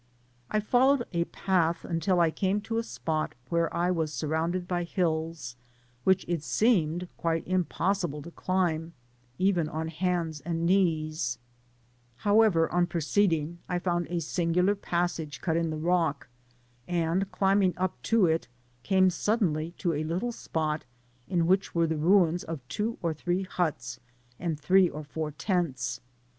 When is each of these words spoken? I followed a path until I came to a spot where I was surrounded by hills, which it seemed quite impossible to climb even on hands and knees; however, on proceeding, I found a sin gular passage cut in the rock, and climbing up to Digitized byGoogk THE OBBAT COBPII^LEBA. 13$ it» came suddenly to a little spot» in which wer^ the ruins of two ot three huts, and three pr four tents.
I 0.49 0.59
followed 0.59 1.03
a 1.13 1.25
path 1.25 1.85
until 1.85 2.19
I 2.19 2.31
came 2.31 2.59
to 2.61 2.79
a 2.79 2.83
spot 2.83 3.35
where 3.49 3.71
I 3.71 3.91
was 3.91 4.11
surrounded 4.11 4.67
by 4.67 4.83
hills, 4.83 5.55
which 6.05 6.25
it 6.27 6.41
seemed 6.41 7.07
quite 7.17 7.47
impossible 7.47 8.23
to 8.23 8.31
climb 8.31 8.93
even 9.37 9.69
on 9.69 9.89
hands 9.89 10.39
and 10.41 10.65
knees; 10.65 11.37
however, 12.15 12.67
on 12.71 12.87
proceeding, 12.87 13.59
I 13.69 13.77
found 13.77 14.07
a 14.09 14.21
sin 14.21 14.55
gular 14.55 14.81
passage 14.81 15.39
cut 15.39 15.55
in 15.55 15.69
the 15.69 15.77
rock, 15.77 16.27
and 16.87 17.29
climbing 17.31 17.75
up 17.77 18.01
to 18.01 18.21
Digitized 18.21 18.21
byGoogk 18.23 18.23
THE 18.23 18.33
OBBAT 18.33 18.35
COBPII^LEBA. 18.35 18.35
13$ 18.35 18.35
it» 18.35 18.47
came 18.81 19.09
suddenly 19.11 19.71
to 19.77 19.93
a 19.93 20.03
little 20.03 20.31
spot» 20.31 20.83
in 21.27 21.45
which 21.45 21.73
wer^ 21.73 21.87
the 21.87 21.97
ruins 21.97 22.43
of 22.43 22.67
two 22.67 22.97
ot 23.03 23.17
three 23.17 23.43
huts, 23.43 23.99
and 24.39 24.59
three 24.59 24.89
pr 24.89 25.01
four 25.03 25.29
tents. 25.29 26.01